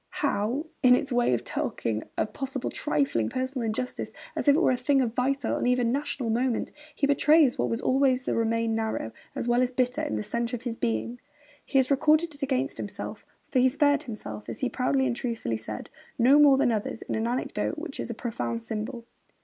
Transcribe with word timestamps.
How, 0.25 0.65
in 0.81 0.95
its 0.95 1.11
way 1.11 1.31
of 1.35 1.43
taking 1.43 2.01
a 2.17 2.25
possible 2.25 2.71
trifling 2.71 3.29
personal 3.29 3.63
injustice 3.67 4.11
as 4.35 4.47
if 4.47 4.55
it 4.55 4.59
were 4.59 4.71
a 4.71 4.75
thing 4.75 4.99
of 4.99 5.13
vital 5.13 5.57
and 5.57 5.67
even 5.67 5.91
national 5.91 6.31
moment, 6.31 6.71
he 6.95 7.05
betrays 7.05 7.59
what 7.59 7.69
was 7.69 7.81
always 7.81 8.23
to 8.25 8.33
remain 8.33 8.73
narrow, 8.73 9.11
as 9.35 9.47
well 9.47 9.61
as 9.61 9.69
bitter, 9.69 10.01
in 10.01 10.15
the 10.15 10.23
centre 10.23 10.55
of 10.55 10.63
his 10.63 10.75
being! 10.75 11.19
He 11.63 11.77
has 11.77 11.91
recorded 11.91 12.33
it 12.33 12.41
against 12.41 12.79
himself 12.79 13.27
(for 13.49 13.59
he 13.59 13.69
spared 13.69 14.01
himself, 14.01 14.49
as 14.49 14.61
he 14.61 14.69
proudly 14.69 15.05
and 15.05 15.15
truthfully 15.15 15.57
said, 15.57 15.91
no 16.17 16.39
more 16.39 16.57
than 16.57 16.71
others) 16.71 17.03
in 17.03 17.13
an 17.13 17.27
anecdote 17.27 17.77
which 17.77 17.99
is 17.99 18.09
a 18.09 18.15
profound 18.15 18.63
symbol. 18.63 19.05